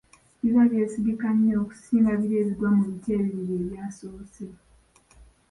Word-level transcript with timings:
Biba 0.41 0.61
byesigika 0.71 1.27
nnyo 1.35 1.55
okusinga 1.63 2.11
biri 2.19 2.35
ebigwa 2.41 2.69
mu 2.75 2.83
biti 2.89 3.09
ebibiri 3.17 3.53
ebyasoose. 3.61 4.45